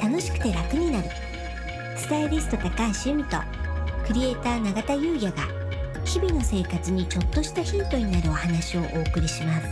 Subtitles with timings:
[0.00, 1.08] 楽しくて楽になる。
[1.96, 2.70] スタイリスト高
[3.04, 3.36] 橋由美と
[4.06, 5.46] クリエイター永田優也が
[6.04, 9.68] 日々の生活にちょっとしたヒントになるお話をお送りします。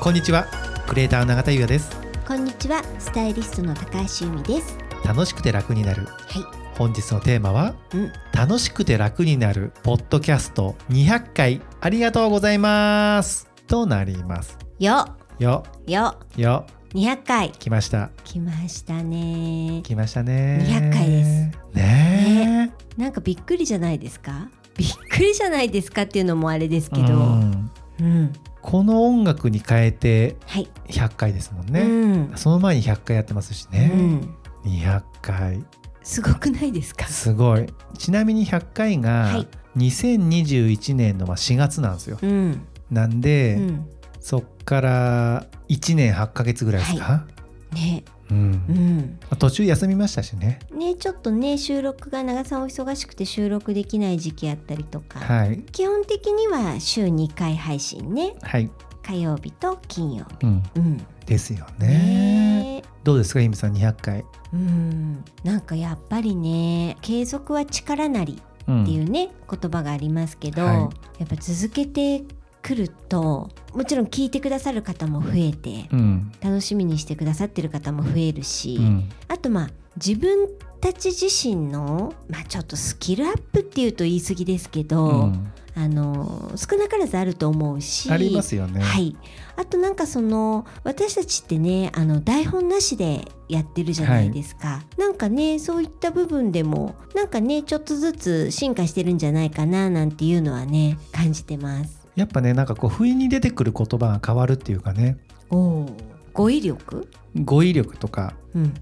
[0.00, 0.46] こんにちは。
[0.86, 1.90] クリエイターの永田優也です。
[2.26, 2.82] こんにちは。
[2.98, 4.78] スタイリストの高橋由美です。
[5.04, 6.04] 楽しくて楽になる。
[6.04, 6.44] はい。
[6.76, 8.12] 本日のテーマはうん。
[8.32, 11.60] 楽しくて楽になるポッドキャスト200回。
[11.80, 14.58] ありがとうございますとなります。
[14.80, 15.06] よ。
[15.38, 15.62] よ。
[15.86, 16.16] よ。
[16.36, 16.66] よ。
[16.92, 17.52] 200回。
[17.52, 18.10] 来ました。
[18.24, 19.80] 来ましたね。
[19.84, 20.66] 来ましたね。
[20.68, 21.76] 200回です。
[21.76, 23.00] ねえ。
[23.00, 24.48] なんかびっくりじゃないですか？
[24.76, 27.14] びっくりじゃないですかっていうのもあれですけど。
[27.14, 27.70] うん。
[28.00, 28.32] うん。
[28.60, 32.32] この音楽に変えてはい、100回ですもんうね、ん。
[32.34, 35.64] その前に100回やってますしうね、ん、200回。
[36.02, 37.06] すごくないですか？
[37.06, 37.72] すごい。
[37.96, 42.18] ちなみに100回はがい2021年のまあ4月なんですよ。
[42.20, 43.86] うんなんで、うん。
[44.20, 47.26] そっから1年8ヶ月ぐらいですか、
[47.72, 48.04] ね。
[48.30, 48.36] うん。
[48.36, 49.18] うん。
[49.22, 50.60] まあ途中休みましたしね。
[50.72, 55.58] ねちょっとね収録が長さんお忙しくて収録できない時期あったりとか、はい。
[55.72, 58.34] 基本的には週2回配信ね。
[58.42, 58.70] はい、
[59.02, 60.46] 火曜日と金曜日。
[60.46, 61.06] うん、うん。
[61.26, 61.88] ですよね。
[61.88, 62.82] ね。
[63.04, 65.24] どうですかイムさん？200回、うん。
[65.44, 70.76] なんかやっぱりね継続は力なりうんっていうね、言葉がありますけど、はい。
[70.76, 72.22] やっぱ続けて
[72.62, 76.32] くるともちろん聞いてくださる方も増えてうん。
[76.40, 79.08] 楽しみにしてくださってる方も増えるし、うん。
[79.28, 80.48] あとまあ自分
[80.80, 85.52] たち自身の、まあ、ちょっとスキルアップっていうと言い過ぎですけど、うん。
[85.76, 89.16] あの少なからずあると思うしありますよね、はい、
[89.56, 101.99] あとなんかその私たちってねあの台本なしでやってるじゃないですか、なんかねそういった部分でもなんかねちょっとずつ進化してるんじゃないかななんていうのはね感じてます。
[102.20, 105.16] やっぱねなんかこう不意に出てくる言葉が変わるっていうかね。
[105.50, 105.86] お
[106.32, 107.08] 語彙力、
[107.42, 108.74] 語彙力とかうん。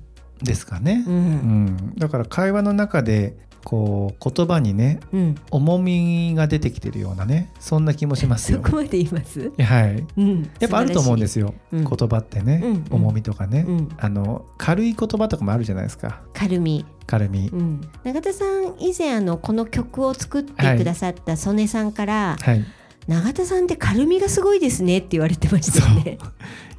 [0.42, 1.04] ですかね。
[1.06, 1.66] う、うん。
[1.66, 8.60] ん、だから会話の中でこう言葉にねうん、重みが出てきてるようなねそんな気もしますよ。
[8.64, 10.06] そこまで言います、はい。
[10.16, 11.84] うん、やっぱあると思うんですすよ、うん。
[11.84, 12.84] 言葉ってね、うんうん。
[12.90, 16.22] 重みとかね、うん、あの軽い言葉とかもあるじゃないですか。
[16.32, 22.64] 軽み、軽み、うん、永田さん以前あのこの曲を作ってくださった曽根さんから、はい
[23.08, 26.18] 永田さんって軽みがすごいですねって言われてましたよね。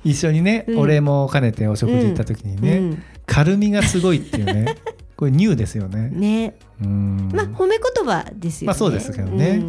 [0.03, 0.79] 一緒にね、うん。
[0.79, 3.03] お礼も兼ねてお食事行った時にね、うん。
[3.25, 4.75] 軽みがすごいっていうね
[5.17, 6.09] これニューですよね。
[6.09, 7.31] ね、うん。
[7.33, 8.67] まあ褒め言葉ですよね。
[8.67, 9.61] まあそうですけどね。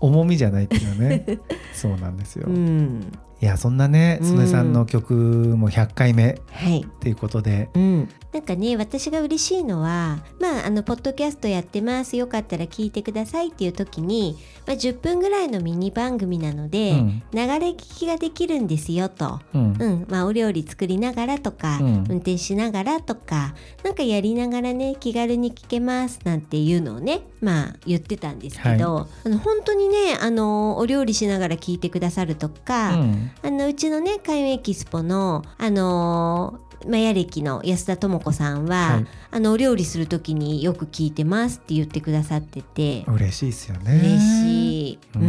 [0.00, 1.38] 重みじゃないっていうのはね。
[1.72, 4.28] そうなんですよ、うん、うんいやそんなねうん。
[4.28, 6.84] 曽根さんの曲も100回目っはい。
[7.00, 17.22] ていうことで、うん、なんかね私が嬉しいのはまああのポッドキャストやってますよかったら聞いてくださいっていう時に、まあ、10分ぐらいのミニ番組なので、うん。
[17.32, 19.40] 流れ聞きができるんですよと。
[19.54, 19.76] うん。
[19.76, 20.06] うん。
[20.08, 21.94] まあ、お料理作りながらとか、うん。
[22.08, 39.06] 運転しながらとかなんかやりながらね気軽に聞けますなんていうのをねまあ言ってたんですけど、あの本当にねあのお料理しながら聞いてくださるとか、うんあのうちのね開運エキスポのあのーマヤ歴の安田智子さんは、はい。
[39.30, 43.04] あのお料理する時によく聞いてますって言ってくださってて。
[43.08, 43.98] 嬉しいですよね。
[43.98, 45.24] 嬉しい、ううん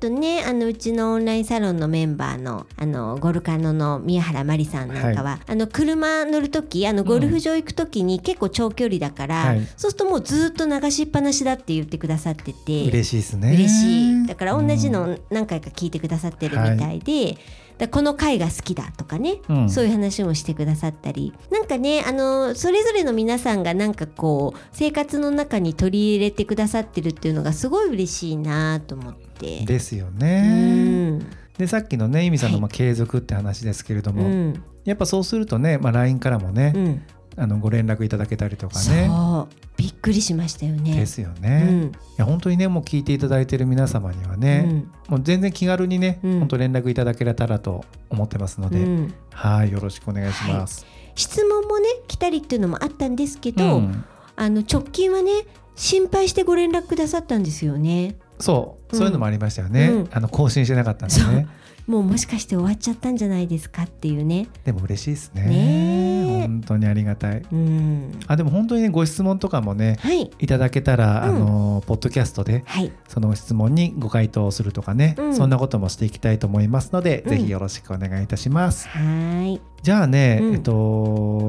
[0.00, 9.66] とねあのうちのオンラインサロンのメンバーのあのゴルカノの宮原真理さんなんかは、あの車乗る時あのゴルフ場行く時に結構長距離だから、はい。
[9.76, 12.86] そうするともうずっと流しっぱなしだって言ってくださってて。
[12.88, 17.36] 嬉しいですね嬉しいだから同じうんの何回か聞いてくださってるみたいで、
[17.80, 19.70] だこの回が好きだとかね、うん。
[19.70, 21.32] そういう話もしてくださったり。
[21.50, 29.64] なんかねあのそれぞれの皆さんがなんかこう生活の中に取り入れてくださってるっていうのがすごい嬉しいなと思って。
[29.64, 31.26] ですようねん。
[31.56, 32.62] でさっきのね由美さんのはい。
[32.62, 34.62] まあ継続って話ですけれども、うん。
[34.84, 37.02] やっぱそうするとね、まあ、LINE からもね、うん
[37.40, 39.06] あのご連絡いただけたりとかね。
[39.08, 40.94] そうびっくりしましたよね。
[40.94, 44.92] ですようね、いんや本当にねもう聞いていただいてる皆様にはうね、ん。
[45.08, 46.38] もう全然気軽にね、うん。
[46.40, 49.14] 本当連絡いただけたらと思ってますので、うん。
[49.32, 50.84] はいよろしくお願いします。
[51.14, 54.04] 質問もね来たりっていうのもあったんですけど、うん。
[54.36, 55.30] あの直近はね
[55.76, 58.16] 心配してご連絡くださったんですよね。
[58.38, 58.98] そう、うん。
[58.98, 60.08] そういうのもありましたよね、うん。
[60.12, 61.48] あの更新してなかったんでね。
[61.86, 64.46] もうもしかして終わっちゃったんじゃないですかっていうね。
[64.64, 65.46] でも嬉しいですね。
[65.46, 65.54] ね
[65.96, 65.99] え
[66.40, 68.12] 本当にありがたいうん。
[68.26, 70.30] あでも本当にねご質問とかもねはい。
[70.38, 72.92] いただけたら、うんあのポッドキャストではい。
[73.08, 78.88] その質問にご回答するとかね、うんそんなこともしていきたいと思いますので、うんぜひよろしくお願いいたします。
[78.88, 79.60] はーい。
[79.82, 80.72] じゃあね、うんえっと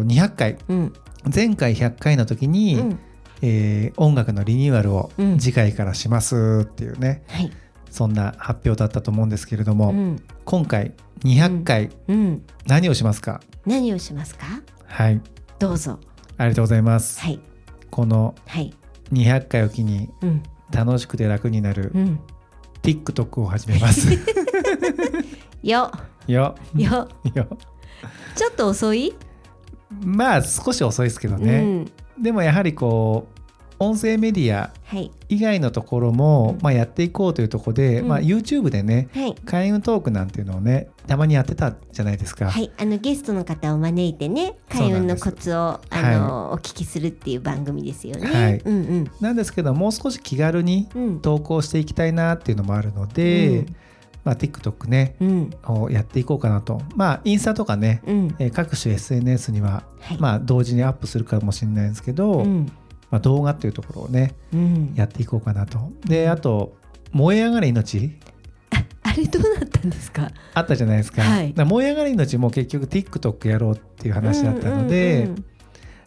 [0.05, 0.94] 200回うん。
[1.33, 2.99] 前回100回の時に、うん。
[3.41, 7.51] えー音楽のリニューアルをうん次回からしますっていうね、はい。
[7.89, 14.45] そんな発表だったと思うんですけれども、うん今回200回うん何をしますか、何をしますか？
[14.91, 15.21] はい。
[15.57, 15.99] どうぞ。
[16.38, 17.39] ありがとうございます、はい。
[17.89, 18.73] このはい。
[19.11, 20.43] 200回を機にうん。
[20.71, 22.19] 楽しくて楽になるうん。
[22.83, 24.07] TikTok を始めます。
[25.63, 25.91] よ。
[26.27, 26.55] よ。
[26.75, 27.07] よ。
[27.33, 27.47] よ。
[28.35, 29.13] ちょっと遅い？
[30.03, 31.91] まあ少し遅いですけどうね、ん。
[32.19, 33.40] でもやはりこう
[33.81, 35.12] 音声メディアはい。
[35.28, 36.62] 以外のところも、うん。
[36.62, 38.07] まあ、やっていこうというところで、うん。
[38.07, 39.36] まあ、YouTube でねはい。
[39.45, 48.28] 開運トークなんていうのをねたまにやってたじゃないですか、はい、あのゲストの方を招いてね開運のコツをあの、お聞きするっていう番組ですよね。
[48.28, 48.57] はい。
[48.60, 49.12] うんうん。
[49.19, 51.22] なんですけどもう少し気軽にうん。
[51.22, 53.75] 投稿していきたいなっていうのもあるので、うん。
[54.24, 55.50] まあ、TikTok ねうん。
[55.66, 56.81] をやっていこうかなと。
[56.95, 58.36] まあインスタとかね、うん。
[58.38, 60.18] えー各種 SNS には、はい。
[60.19, 62.72] まあ、同時にアップするかもしれないんですけど、うん
[63.11, 64.93] まあ、動画っていうところをねうん。
[64.95, 65.91] やっていこうかなと。
[66.05, 66.75] であと
[67.11, 68.11] 「燃え上がれ命」
[69.03, 70.31] あれどうなったんですか？
[70.53, 71.53] あったじゃないですか,、はい。
[71.53, 75.29] 燃え上がれ命も結局 TikTok やろうっていう話だったので、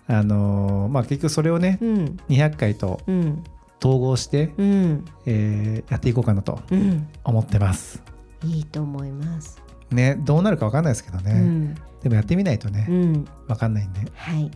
[0.07, 1.89] あのーまあ、結局それをねうん。
[1.99, 3.45] うん200回とうん。
[3.85, 4.67] 統合して、うん。
[4.67, 7.07] うんえーやっていこうかなとうん。
[7.25, 8.03] 思ってます。
[8.43, 9.61] いいと思います。
[9.91, 11.75] ねどうなるか分かんないですけどね、うん。
[12.03, 13.25] でもやってみないとねうん。
[13.49, 14.01] 分かんないんで。
[14.15, 14.51] はい。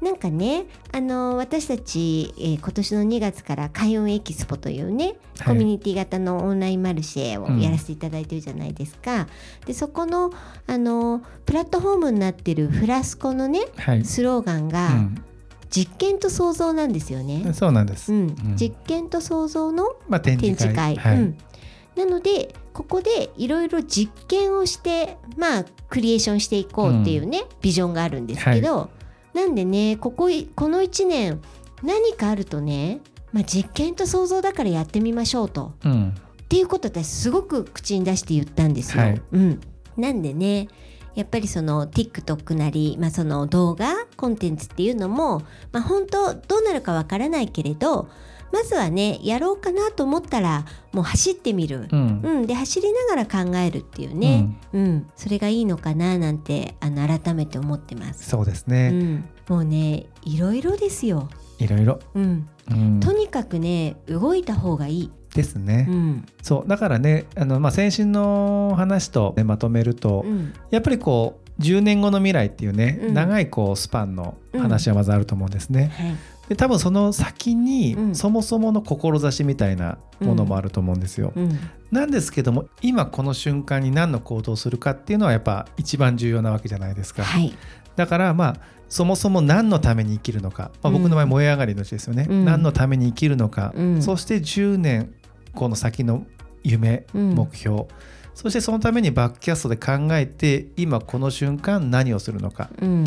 [0.00, 5.48] なんかね、あの私たち、えー今年の2月から開運エキスポというね、はい。
[5.48, 9.26] コミュニティ型のオンラインマルシェをやらせていただいてるじゃないですか。
[9.66, 10.32] でそこの
[10.66, 14.88] あのプラットフォームになってるフラスコのねはい、スローガンが、
[15.70, 17.40] 実験と創造なんですようね。
[17.40, 17.54] ん、。
[17.54, 18.20] そうなんです、うん。
[18.20, 18.56] うん。
[18.56, 20.96] 実験と創造のまあ、展展示会。
[20.96, 21.16] はい。
[21.16, 21.38] うん、
[21.96, 28.90] なのでここでいろいろ実験をしてまあクリエーションしていこうっていうね、ビジョンがあるんですけど、
[29.38, 31.40] なんでねここいこの1年
[31.84, 33.00] 何かあるとね、
[33.32, 35.74] まあ、実験と創造だからやってみましょうと。
[35.84, 36.08] うん。
[36.08, 39.02] っていうこと私すごく口に出して言ったんですよ。
[39.04, 39.22] はい。
[39.30, 39.60] うん、
[39.96, 40.66] なんでね
[41.14, 48.08] やっぱりその TikTok なり、まあ、その動画コンテンツっていうのも、まあ、本当どうなるかわからないけれど
[48.52, 52.20] まずはねやろうかなと思ったらもう走ってみる、うん。
[52.22, 55.10] うん、で走りながら考えるっていうね、うん。
[55.16, 58.26] それがいいのかななんてあの改めて思ってます。
[58.26, 61.28] うそうですね、ん、もうねいろいろですよ、
[61.58, 63.00] いろいろ、うん、うん。
[63.00, 65.12] とにかくね動いた方がいい。
[65.34, 66.26] ですね、うん。
[66.42, 66.68] そう。
[66.68, 70.54] だからねあの、まあ、先週の話と、ね、まとめると、うん。
[70.70, 73.14] やっぱりこう10年後の未来っていうね、うん。
[73.14, 75.92] 長いこうスパンの話はまずあると思うんですね。
[75.94, 78.14] はいで多分その先に、うん。
[78.14, 81.32] そもそもの志みたいなものもあると思うんですよ。
[81.36, 81.58] うん。
[81.92, 87.22] なんですけども今この瞬間に何の行動をするかっていうのはやっぱ一番重要なわけじゃないですか。
[87.22, 87.54] はい。
[87.96, 92.44] だからまあそもそも何のために生きるのか、まあ、僕の場合うん燃え上がりのうちですよね、うん。
[92.46, 94.02] 何のために生きるのか、うん。
[94.02, 95.12] そして10年
[95.54, 96.24] この先の
[96.64, 97.34] 夢、うん。
[97.34, 97.84] 目標。
[98.34, 102.70] そしてそのためにバックキャストで考えて今この瞬間何をするのか。
[102.80, 103.04] うん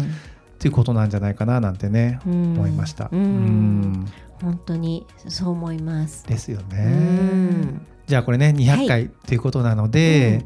[0.61, 2.33] っていうことなんじゃないかななんてね、うん。
[2.53, 3.09] 思いました。
[3.11, 3.19] うん。
[3.19, 4.05] うん。
[4.43, 6.23] 本当にそう思います。
[6.27, 6.85] ですようね。
[6.85, 7.81] ん。
[8.05, 9.37] じゃあこれね200回とい。
[9.37, 10.45] うことなので、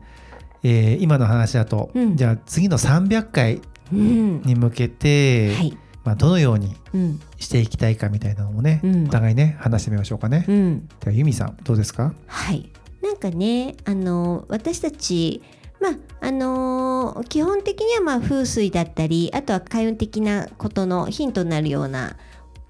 [0.63, 2.15] えー今の話だと、うん。
[2.15, 4.41] じゃあ次の300回うん。
[4.43, 5.77] に向けて、はい。
[6.05, 7.19] まあ、どのようにうん。
[7.37, 9.05] していきたいかみたいなのもね、うん。
[9.07, 10.45] お互いね話してみましょうかね。
[10.47, 10.87] うん。
[11.01, 12.13] ではユミさんどうですか？
[12.27, 12.71] はい。
[13.03, 15.43] なんかねあの私たち
[15.85, 22.15] まああの基本的にはまあ風水だったりあとは開運的なことのヒントになるような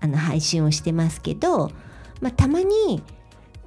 [0.01, 1.71] あの配信をしてますけど、
[2.19, 3.01] まあ、たまに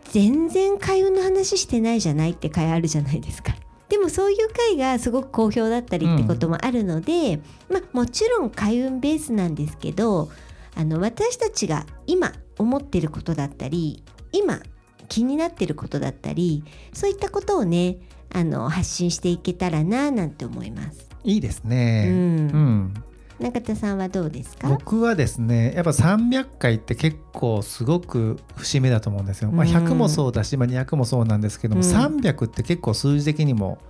[0.05, 3.55] 全然開運の話してないじゃないって回あるじゃないですか。
[3.89, 10.29] でもそういう回がすごく好評だったりってこともあるので、まあ、もちろん開運ベースなんですけど
[10.77, 14.61] あの私たちが今思ってることだったり今
[15.09, 17.97] 気になってることだったりそういったことをね
[18.33, 21.09] あの発信していけたらななんて思います。
[21.25, 22.09] いいですうね。
[22.11, 22.15] んう
[22.57, 22.95] ん
[23.41, 24.69] 中田さんはどうですか？
[24.69, 29.53] 僕はですねやっぱ300回って結構すごく節目だと思うんですよ。
[29.53, 33.88] まあ、うん100もそうだし、まあ、200もそうなんですけども、うん300って結構数字的にもうん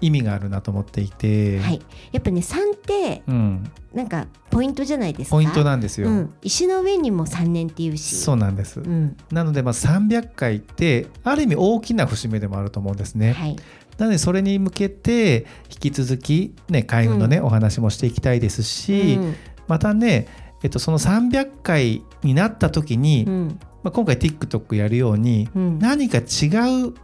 [0.00, 1.82] 意味があるなと思っていて、はい、
[2.12, 5.36] やっぱね3ってうん、なんかポイントじゃないですか？
[5.36, 6.08] ポイントなんですよ。
[6.08, 8.16] うん、石の上にも3年っていうし。
[8.16, 8.80] そうなんです。
[8.80, 9.16] うん。
[9.30, 13.32] なのでまあ300回ってある意味大きな節目でもあると思うんですね。
[13.32, 13.56] はい。
[13.98, 17.44] なのでそれに向けて引き続きね開運のね、うん。
[17.44, 19.34] お話もしていきたいですし、うん。
[19.68, 20.28] またね、
[20.62, 25.78] えっと、その300回になった時に、うんまあ、今回 TikTok やるようにうん。
[25.78, 26.24] 何か違う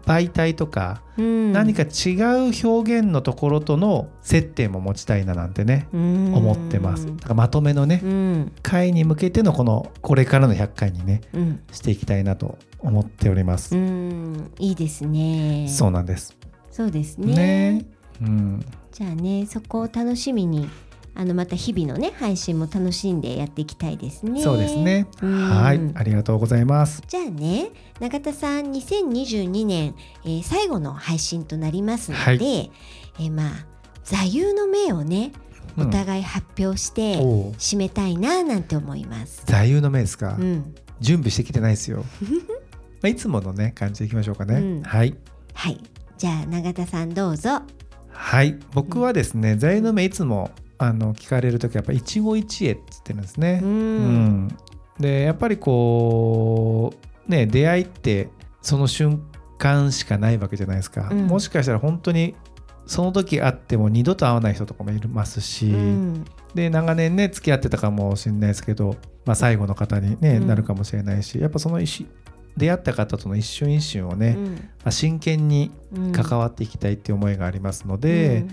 [0.05, 1.53] 媒体とか、うん。
[1.53, 6.35] 何か違う表現のところとの接点も持ちたいななんてね、うん。
[6.35, 7.07] 思ってます。
[7.07, 8.53] だからまとめのね、うん。
[8.65, 11.62] 回に向けてのこのこれからの100回にねうん。
[11.71, 13.77] していきたいなと思っております。
[13.77, 14.51] うん。
[14.59, 15.69] いいですね。
[15.69, 16.37] そうなんです。
[16.73, 17.35] そうですね。
[17.37, 17.87] ね。
[18.21, 20.69] うん、じゃあねそこを楽しみに
[21.14, 25.07] あのまた日々のね配信も楽しんでやっていきたいですねそうですね。
[25.23, 27.02] うんはい、ありがとうございます。
[27.07, 32.71] じゃあね永田さん2022年、えー最後の配信となりますので、はい
[33.19, 33.66] えーまあ
[34.04, 35.33] 座右の銘をね
[35.78, 39.42] おうん互い発表して締めたいななんて思います。
[39.47, 42.04] 座右の銘ですか、うん、準備してきてないですよ。
[43.02, 44.54] まあいつものね感じでいきましょうかね。
[44.54, 45.14] うんはい。
[45.54, 45.81] はい
[46.19, 47.62] じゃあ永田さんどうぞ。
[48.12, 53.61] はい、僕はですね、座右の銘いつもあの聞かれる時はやっぱ一期一会って言ってるんですね。
[53.62, 54.47] ううん。
[54.47, 54.59] ん
[54.99, 56.93] でやっぱりこ
[57.26, 58.29] うね出会いって
[58.61, 59.23] その瞬
[59.59, 61.09] 間しかないわけじゃないですか。
[61.11, 61.26] うん。
[61.26, 62.35] もしかしたら本当に
[62.87, 66.25] その時会っても二度と会わない人とかもいますし、うん。
[66.55, 70.47] で長年ね付き合ってたかもしれないですけど、まあ、最後の方に、ねうん。
[70.47, 71.79] なるかもしれないしやっぱその
[72.57, 74.37] 出会った方との一瞬一瞬をね、
[74.85, 76.12] まあ、真剣にうん。
[76.12, 78.45] 関わっていきたいっていう思いがありますので、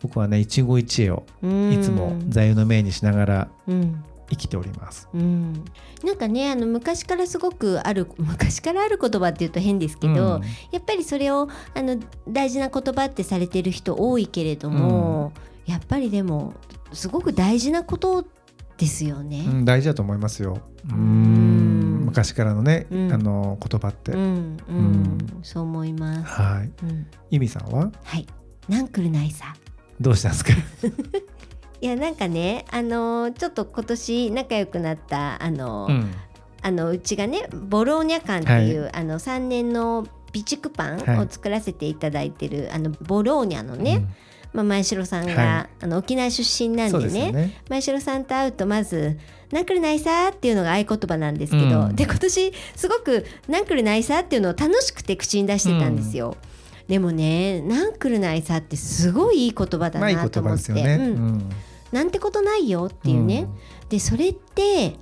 [0.00, 5.08] 僕はね一期一会をうんいつも座右の銘にしながらうん生きております。
[5.14, 5.64] うん、
[6.02, 11.96] なんかねあの昔からすごくある昔からある言葉っていうと変ですけど、うんやっぱりそれをあの
[12.28, 15.32] 大事な言葉ってされてる人多いけれども、
[15.64, 16.54] やっぱりでも
[16.92, 18.26] すごく大事なこと
[18.76, 19.44] ですよね。
[19.48, 20.58] うん大事だと思いますよ。
[20.90, 24.10] うんん昔からのね、うんあの言葉って。
[24.10, 26.32] うんうんそう思います。
[26.32, 26.72] はい。
[26.84, 27.92] うん、ゆみさんは？
[28.02, 28.26] はい
[28.68, 29.54] なんくるないさ。
[30.00, 30.52] どうしたんですか？
[31.80, 36.12] いやなんかねあのちょっと今年仲良くなったあの、うん
[36.62, 44.04] あのうちがねボローニャ館っていう、あの3年の備蓄パンを作らせていただいてる、あのボローニャのね、
[44.52, 47.60] まあ、前城さんが、はいあの沖縄出身なんでねね。
[47.68, 49.16] 前城さんと会うとまず
[49.52, 56.36] 「ナンクルナイサー」っていうのが合言葉なんですけど、うんで今年すごく「ナンクルナイサー」っていうのを楽しくて口に出してたんですよ。
[56.88, 60.94] でもね「ナンクルナイサー」ってすごいいい言葉だなと思って、ですよね。
[60.94, 61.02] うん。
[61.02, 61.50] うん。
[61.92, 63.48] なんてことないよっていうね、
[63.88, 64.96] でそれって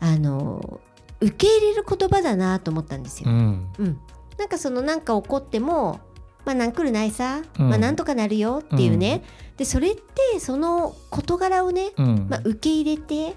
[0.00, 0.80] あの
[1.20, 3.30] 受け入れる言葉だなと思ったんですよ。
[3.30, 3.68] うん。
[3.78, 3.98] うん。
[4.38, 6.00] なんかそのなんか起こっても
[6.44, 7.68] まあなんくるないさ、うん。
[7.68, 9.22] まあなんとかなるよっていうね、
[9.56, 12.26] でそれってその事柄をね、うん。
[12.28, 13.34] まあ、受け入れて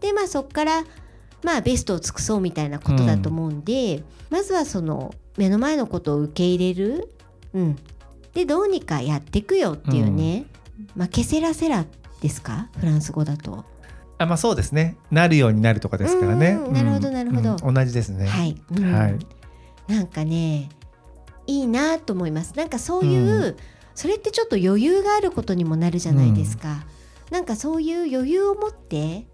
[0.00, 0.84] でまあそこから
[1.42, 7.12] まあベストを尽くそうみたいなことだと思うんで、まずはその目の前のことを受け入れる、
[7.54, 7.76] うん、
[8.34, 10.46] でどうにかやっていくよっていうね、
[10.96, 11.84] まあケセラセラ
[12.20, 12.68] ですか？
[12.78, 13.64] フランス語だと。
[14.18, 14.96] あまあそうですね。
[15.10, 16.52] なるようになるとかですからね。
[16.52, 17.56] うんなるほどなるほど。
[17.62, 17.74] うん。
[17.74, 18.26] 同じですね。
[18.26, 18.94] はい、うん。
[18.94, 19.18] はい。
[19.88, 20.68] なんかね
[21.46, 22.54] いいなと思います。
[22.56, 23.56] なんかそういう、う
[23.94, 26.84] それってちょっと余裕があることにもなるじゃないですか、
[27.30, 29.26] なんかそういう余裕を持って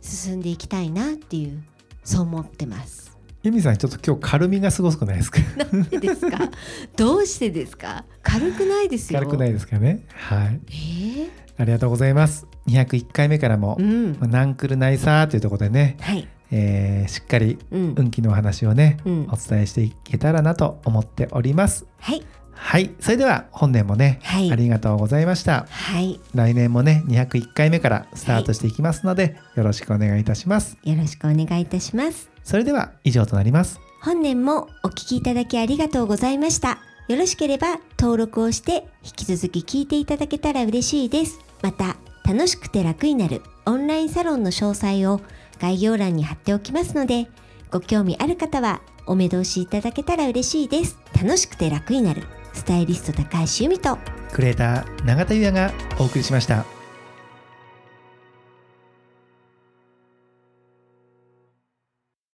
[0.00, 1.62] 進んでいきたいなっていう
[2.02, 3.13] そう思ってます
[3.44, 5.38] ゆみさんちょっと今日軽みがすごくないですか？
[5.58, 6.50] なんでですか？
[6.96, 8.06] どうしてですか？
[8.22, 10.06] 軽くないですよ軽くないですかね？
[10.08, 10.60] はい。
[10.68, 11.28] えー？
[11.58, 12.46] ありがとうございます。
[12.68, 21.86] 201回目からも、うんまあナンクルナイサーというところでね、はいえーしっかりうん、運気のお話をね、うんお伝えしていけたらなと思っております。
[22.00, 22.22] はい
[22.52, 22.94] はい。
[22.98, 25.66] それでは本年もね、はいありがとうございました。
[25.68, 30.78] はい来年もね、201回目からスタートしていきますので、よろしくお願いいたします。
[30.82, 33.80] よろしくお願いいたしますそれでは以上となります。
[34.00, 36.78] 本年もお聞きいただきありがとうございました。
[37.08, 41.40] よろしければ登録をして引き続き聞いていただけたら嬉しいです。
[41.62, 45.20] また、楽しくて楽になるオンラインサロンの詳細を
[45.60, 47.28] 概要欄に貼っておきますので、
[47.70, 50.98] ご興味ある方はお目通しいただけたら嬉しいです。
[51.14, 52.22] 楽しくて楽になる
[52.52, 53.98] スタイリスト高橋由美と
[54.32, 56.73] クレーター永田優也がお送りしました。